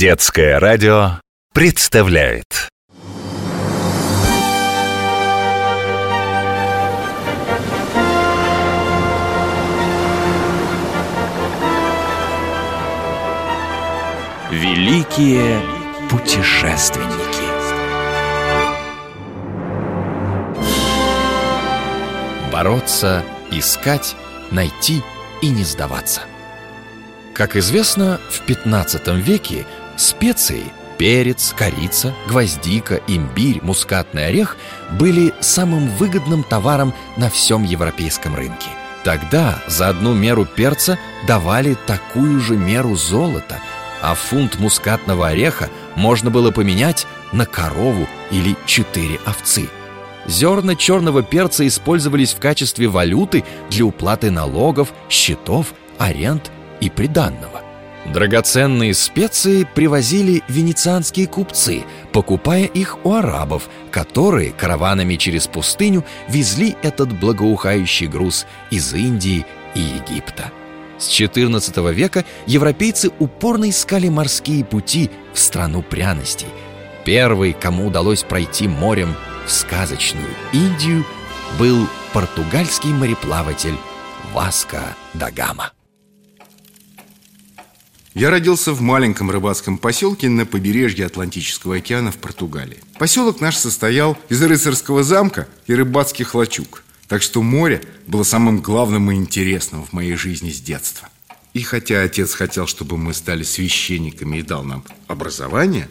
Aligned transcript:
Детское 0.00 0.58
радио 0.58 1.20
представляет. 1.52 2.70
Великие 14.50 15.60
путешественники. 16.08 17.10
Бороться, 22.50 23.22
искать, 23.50 24.16
найти 24.50 25.02
и 25.42 25.50
не 25.50 25.64
сдаваться. 25.64 26.22
Как 27.34 27.56
известно, 27.56 28.18
в 28.30 28.40
15 28.46 29.08
веке 29.08 29.66
специи– 30.00 30.64
перец, 30.98 31.54
корица, 31.56 32.14
гвоздика, 32.28 33.00
имбирь, 33.06 33.60
мускатный 33.62 34.26
орех– 34.26 34.56
были 34.98 35.32
самым 35.40 35.88
выгодным 35.96 36.42
товаром 36.42 36.94
на 37.16 37.30
всем 37.30 37.64
европейском 37.64 38.34
рынке 38.34 38.68
Тогда 39.04 39.62
за 39.66 39.88
одну 39.88 40.12
меру 40.12 40.44
перца 40.44 40.98
давали 41.26 41.76
такую 41.86 42.40
же 42.40 42.56
меру 42.56 42.96
золота– 42.96 43.58
а 44.02 44.14
фунт 44.14 44.58
мускатного 44.58 45.28
ореха 45.28 45.68
можно 45.94 46.30
было 46.30 46.50
поменять 46.50 47.06
на 47.32 47.46
корову 47.46 48.08
или 48.30 48.56
четыре 48.66 49.20
овцы. 49.26 49.68
Зерна 50.26 50.76
черного 50.76 51.22
перца 51.22 51.66
использовались 51.66 52.34
в 52.34 52.40
качестве 52.40 52.88
валюты 52.88 53.44
для 53.68 53.84
уплаты 53.84 54.30
налогов, 54.30 54.92
счетов, 55.08 55.74
аренд 55.98 56.50
и 56.80 56.88
приданного. 56.88 57.59
Драгоценные 58.06 58.94
специи 58.94 59.64
привозили 59.74 60.42
венецианские 60.48 61.26
купцы, 61.26 61.84
покупая 62.12 62.64
их 62.64 62.98
у 63.04 63.12
арабов, 63.12 63.68
которые 63.90 64.52
караванами 64.52 65.16
через 65.16 65.46
пустыню 65.46 66.04
везли 66.28 66.76
этот 66.82 67.12
благоухающий 67.12 68.06
груз 68.06 68.46
из 68.70 68.94
Индии 68.94 69.44
и 69.74 69.80
Египта. 69.80 70.50
С 70.98 71.08
XIV 71.08 71.92
века 71.92 72.24
европейцы 72.46 73.10
упорно 73.18 73.70
искали 73.70 74.08
морские 74.08 74.64
пути 74.64 75.10
в 75.32 75.38
страну 75.38 75.82
пряностей. 75.82 76.48
Первый, 77.04 77.52
кому 77.52 77.86
удалось 77.86 78.22
пройти 78.22 78.68
морем 78.68 79.14
в 79.46 79.50
сказочную 79.50 80.28
Индию, 80.52 81.04
был 81.58 81.86
португальский 82.12 82.90
мореплаватель 82.90 83.76
Васко 84.32 84.80
да 85.14 85.30
Гама. 85.30 85.72
Я 88.14 88.30
родился 88.30 88.72
в 88.72 88.80
маленьком 88.80 89.30
рыбацком 89.30 89.78
поселке 89.78 90.28
на 90.28 90.46
побережье 90.46 91.06
Атлантического 91.06 91.76
океана 91.76 92.10
в 92.10 92.16
Португалии. 92.16 92.78
Поселок 92.98 93.40
наш 93.40 93.56
состоял 93.56 94.18
из 94.28 94.42
рыцарского 94.42 95.04
замка 95.04 95.48
и 95.66 95.74
рыбацких 95.74 96.34
лачуг– 96.34 96.82
так 97.10 97.22
что 97.22 97.42
море 97.42 97.82
было 98.06 98.22
самым 98.22 98.60
главным 98.60 99.10
и 99.10 99.16
интересным 99.16 99.84
в 99.84 99.92
моей 99.92 100.14
жизни 100.14 100.52
с 100.52 100.60
детства. 100.60 101.08
И 101.54 101.60
хотя 101.62 102.02
отец 102.02 102.34
хотел, 102.34 102.68
чтобы 102.68 102.96
мы 102.96 103.14
стали 103.14 103.42
священниками 103.42 104.36
и 104.36 104.42
дал 104.42 104.62
нам 104.62 104.84
образование, 105.08 105.88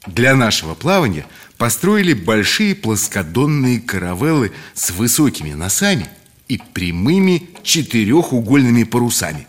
Для 0.07 0.35
нашего 0.35 0.75
плавания 0.75 1.27
построили 1.59 2.15
большие 2.15 2.75
плоскодонные 2.75 3.81
каравеллы 3.81 4.53
с 4.73 4.91
высокими 4.91 5.53
носами 5.53 6.09
и 6.51 6.59
прямыми 6.59 7.49
четырехугольными 7.63 8.85
парусами. 8.85 9.47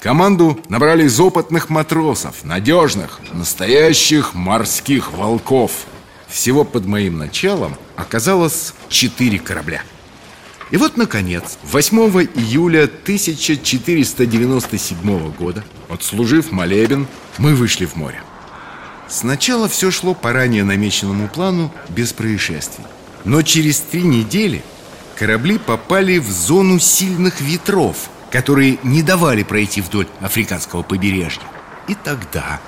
Команду 0.00 0.60
набрали 0.68 1.04
из 1.04 1.20
опытных 1.20 1.70
матросов, 1.70 2.44
надежных, 2.44 3.20
настоящих 3.32 4.34
морских 4.34 5.12
волков– 5.12 5.86
всего 6.34 6.64
под 6.64 6.86
моим 6.86 7.16
началом 7.16 7.76
оказалось 7.94 8.74
четыре 8.88 9.38
корабля. 9.38 9.82
И 10.72 10.76
вот, 10.76 10.96
наконец, 10.96 11.58
8 11.62 11.96
июля 12.34 12.84
1497 12.84 15.32
года, 15.32 15.62
отслужив 15.88 16.50
молебен, 16.50 17.06
мы 17.38 17.54
вышли 17.54 17.84
в 17.84 17.94
море. 17.94 18.20
Сначала 19.08 19.68
все 19.68 19.92
шло 19.92 20.14
по 20.14 20.32
ранее 20.32 20.64
намеченному 20.64 21.28
плану 21.28 21.72
без 21.88 22.12
происшествий. 22.12 22.84
Но 23.24 23.42
через 23.42 23.78
три 23.78 24.02
недели 24.02 24.64
корабли 25.14 25.58
попали 25.58 26.18
в 26.18 26.30
зону 26.30 26.78
сильных 26.78 27.40
ветров, 27.40 27.96
которые 28.30 28.78
не 28.82 29.02
давали 29.02 29.42
пройти 29.42 29.80
вдоль 29.80 30.08
африканского 30.20 30.82
побережья. 30.82 31.42
И 31.88 31.94
тогда 31.94 32.60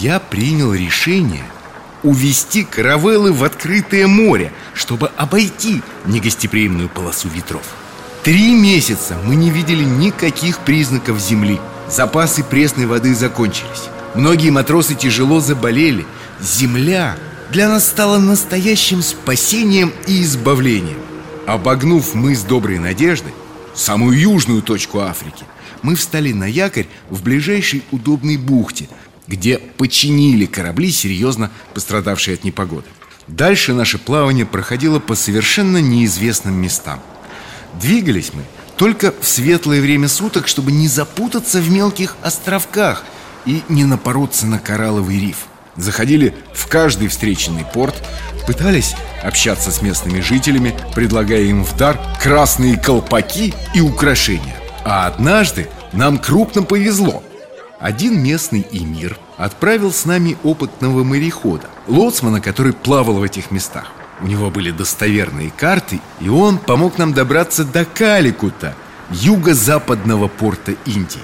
я 0.00 0.18
принял 0.20 0.74
решение 0.74 1.44
увести 2.02 2.64
каравеллы 2.64 3.32
в 3.32 3.42
открытое 3.42 4.06
море, 4.06 4.52
чтобы 4.74 5.08
обойти 5.16 5.82
негостеприимную 6.04 6.88
полосу 6.88 7.28
ветров. 7.28 7.62
Три 8.22 8.54
месяца 8.54 9.16
мы 9.24 9.36
не 9.36 9.50
видели 9.50 9.84
никаких 9.84 10.58
признаков 10.60 11.20
земли. 11.20 11.60
Запасы 11.88 12.42
пресной 12.42 12.86
воды 12.86 13.14
закончились. 13.14 13.88
Многие 14.14 14.50
матросы 14.50 14.94
тяжело 14.94 15.40
заболели. 15.40 16.06
Земля 16.40 17.16
для 17.50 17.68
нас 17.68 17.86
стала 17.86 18.18
настоящим 18.18 19.02
спасением 19.02 19.92
и 20.06 20.22
избавлением. 20.22 20.98
Обогнув 21.46 22.14
мыс 22.14 22.42
Доброй 22.42 22.78
Надежды, 22.78 23.30
самую 23.74 24.18
южную 24.18 24.62
точку 24.62 25.00
Африки, 25.00 25.44
мы 25.82 25.94
встали 25.94 26.32
на 26.32 26.46
якорь 26.46 26.86
в 27.10 27.22
ближайшей 27.22 27.82
удобной 27.90 28.36
бухте– 28.36 28.88
где 29.26 29.58
починили 29.58 30.46
корабли, 30.46 30.90
серьезно 30.90 31.50
пострадавшие 31.74 32.34
от 32.34 32.44
непогоды. 32.44 32.86
Дальше 33.26 33.74
наше 33.74 33.98
плавание 33.98 34.46
проходило 34.46 35.00
по 35.00 35.14
совершенно 35.14 35.78
неизвестным 35.78 36.54
местам. 36.54 37.00
Двигались 37.80 38.32
мы 38.32 38.42
только 38.76 39.12
в 39.20 39.26
светлое 39.26 39.80
время 39.80 40.08
суток, 40.08 40.46
чтобы 40.46 40.70
не 40.70 40.86
запутаться 40.86 41.60
в 41.60 41.70
мелких 41.70 42.16
островках 42.22 43.04
и 43.46 43.62
не 43.68 43.84
напороться 43.84 44.46
на 44.46 44.58
коралловый 44.58 45.18
риф. 45.18 45.46
Заходили 45.76 46.34
в 46.52 46.66
каждый 46.68 47.08
встреченный 47.08 47.64
порт, 47.64 47.94
пытались 48.46 48.94
общаться 49.22 49.70
с 49.70 49.82
местными 49.82 50.20
жителями, 50.20 50.74
предлагая 50.94 51.42
им 51.42 51.64
в 51.64 51.76
дар 51.76 51.98
красные 52.22 52.78
колпаки 52.78 53.54
и 53.74 53.80
украшения. 53.80 54.56
А 54.84 55.06
однажды 55.06 55.68
нам 55.92 56.18
крупно 56.18 56.62
повезло– 56.62 57.22
один 57.78 58.22
местный 58.22 58.66
эмир 58.70 59.18
отправил 59.36 59.92
с 59.92 60.06
нами 60.06 60.38
опытного 60.42 61.04
морехода, 61.04 61.68
лоцмана, 61.86 62.40
который 62.40 62.72
плавал 62.72 63.16
в 63.16 63.22
этих 63.22 63.50
местах. 63.50 63.92
У 64.22 64.26
него 64.26 64.50
были 64.50 64.70
достоверные 64.70 65.52
карты, 65.54 66.00
и 66.20 66.28
он 66.30 66.56
помог 66.56 66.96
нам 66.96 67.12
добраться 67.12 67.64
до 67.64 67.84
Каликута, 67.84 68.74
юго-западного 69.10 70.28
порта 70.28 70.72
Индии. 70.86 71.20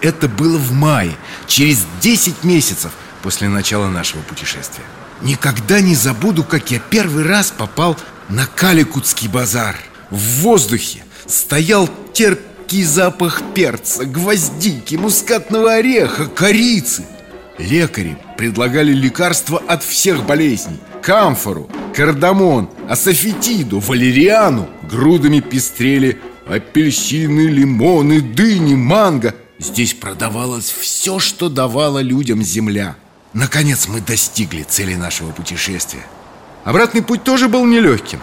Это 0.00 0.28
было 0.28 0.58
в 0.58 0.72
мае, 0.72 1.10
через 1.48 1.84
10 2.00 2.44
месяцев 2.44 2.92
после 3.22 3.48
начала 3.48 3.88
нашего 3.88 4.22
путешествия. 4.22 4.84
Никогда 5.22 5.80
не 5.80 5.94
забуду, 5.94 6.44
как 6.44 6.70
я 6.70 6.78
первый 6.78 7.24
раз 7.24 7.50
попал 7.50 7.96
на 8.28 8.46
Каликутский 8.46 9.28
базар. 9.28 9.76
В 10.10 10.42
воздухе 10.42 11.04
стоял 11.26 11.88
терпкий 12.12 12.84
запах 12.84 13.42
перца, 13.54 14.04
гвоздики, 14.04 14.96
мускатного 14.96 15.74
ореха, 15.74 16.26
корицы. 16.26 17.04
Лекари 17.58 18.18
предлагали 18.36 18.92
лекарства 18.92 19.62
от 19.66 19.82
всех 19.82 20.26
болезней. 20.26 20.78
Камфору, 21.00 21.70
кардамон, 21.94 22.68
асофетиду, 22.88 23.78
валериану. 23.78 24.68
Грудами 24.90 25.40
пестрели 25.40 26.20
апельсины, 26.46 27.48
лимоны, 27.48 28.20
дыни, 28.20 28.74
манго. 28.74 29.34
Здесь 29.58 29.94
продавалось 29.94 30.70
все, 30.70 31.18
что 31.18 31.48
давала 31.48 32.00
людям 32.00 32.42
земля 32.42 32.96
Наконец 33.36 33.86
мы 33.86 34.00
достигли 34.00 34.62
цели 34.62 34.94
нашего 34.94 35.30
путешествия 35.30 36.06
Обратный 36.64 37.02
путь 37.02 37.22
тоже 37.22 37.48
был 37.48 37.66
нелегким 37.66 38.20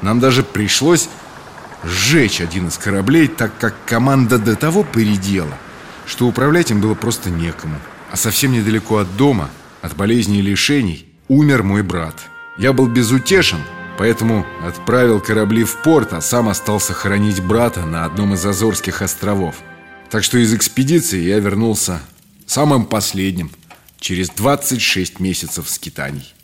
Нам 0.00 0.18
даже 0.18 0.42
пришлось 0.42 1.10
сжечь 1.84 2.40
один 2.40 2.68
из 2.68 2.78
кораблей, 2.78 3.28
так 3.28 3.52
как 3.58 3.74
команда 3.84 4.38
до 4.38 4.56
того 4.56 4.82
поредела, 4.82 5.58
что 6.06 6.26
управлять 6.26 6.70
им 6.70 6.80
было 6.80 6.94
просто 6.94 7.28
некому. 7.28 7.76
А 8.10 8.16
совсем 8.16 8.52
недалеко 8.52 8.96
от 8.96 9.16
дома, 9.18 9.50
от 9.82 9.94
болезней 9.94 10.38
и 10.38 10.42
лишений, 10.42 11.06
умер 11.28 11.62
мой 11.62 11.82
брат. 11.82 12.14
Я 12.56 12.72
был 12.72 12.86
безутешен, 12.86 13.60
поэтому 13.98 14.46
отправил 14.66 15.20
корабли 15.20 15.64
в 15.64 15.82
порт, 15.82 16.14
а 16.14 16.22
сам 16.22 16.48
остался 16.48 16.94
хоронить 16.94 17.42
брата 17.42 17.84
на 17.84 18.06
одном 18.06 18.32
из 18.32 18.44
Азорских 18.46 19.02
островов. 19.02 19.56
Так 20.10 20.24
что 20.24 20.38
из 20.38 20.54
экспедиции 20.54 21.20
я 21.20 21.40
вернулся 21.40 22.00
самым 22.46 22.86
последним, 22.86 23.50
через 23.98 24.30
26 24.30 25.20
месяцев 25.20 25.68
скитаний. 25.68 26.34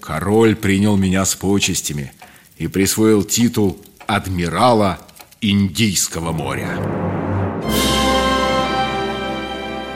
Король 0.00 0.56
принял 0.56 0.96
меня 0.96 1.24
с 1.24 1.34
почестями 1.34 2.12
и 2.56 2.66
присвоил 2.66 3.22
титул 3.22 3.78
адмирала 4.06 4.98
Индийского 5.40 6.32
моря. 6.32 6.68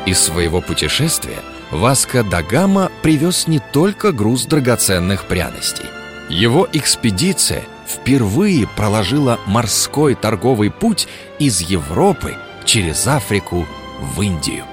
Из 0.07 0.19
своего 0.19 0.61
путешествия 0.61 1.39
Васко 1.71 2.23
да 2.23 2.43
Гама 2.43 2.93
привез 3.03 3.47
не 3.49 3.59
только 3.59 4.13
груз 4.13 4.47
драгоценных 4.47 5.27
пряностей. 5.27 5.87
Его 6.29 6.69
экспедиция 6.73 7.65
впервые 7.87 8.69
проложила 8.77 9.41
морской 9.47 10.15
торговый 10.15 10.71
путь 10.71 11.09
из 11.39 11.61
Европы 11.61 12.37
через 12.65 13.07
Африку 13.07 13.67
в 14.01 14.23
Индию. 14.23 14.65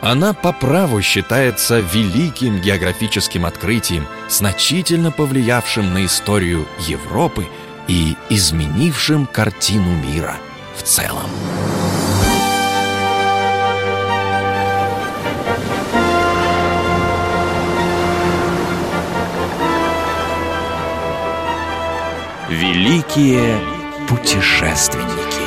Она 0.00 0.32
по 0.32 0.52
праву 0.52 1.02
считается 1.02 1.80
великим 1.80 2.58
географическим 2.58 3.44
открытием, 3.44 4.06
значительно 4.30 5.10
повлиявшим 5.10 5.92
на 5.92 6.06
историю 6.06 6.66
Европы 6.78 7.46
и 7.86 8.16
изменившим 8.30 9.26
картину 9.26 9.94
мира 9.96 10.36
в 10.74 10.82
целом. 10.82 11.28
Великие 22.48 23.60
путешественники. 24.08 25.39